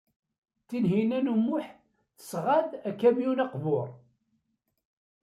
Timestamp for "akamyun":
2.89-3.43